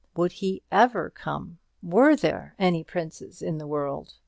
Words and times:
Would 0.15 0.31
he 0.31 0.63
ever 0.71 1.11
come? 1.11 1.59
Were 1.83 2.15
there 2.15 2.55
any 2.57 2.83
princes 2.83 3.43
in 3.43 3.59
the 3.59 3.67
world? 3.67 4.15